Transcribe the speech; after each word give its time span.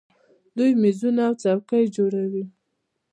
دوی 0.57 0.71
میزونه 0.83 1.21
او 1.27 1.33
څوکۍ 1.41 1.85
جوړوي. 1.95 2.43